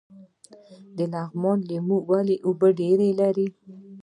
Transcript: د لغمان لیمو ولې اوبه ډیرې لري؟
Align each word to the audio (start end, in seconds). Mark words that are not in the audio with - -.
د 0.97 0.97
لغمان 1.13 1.59
لیمو 1.69 1.97
ولې 2.09 2.35
اوبه 2.45 2.67
ډیرې 2.79 3.09
لري؟ 3.21 3.47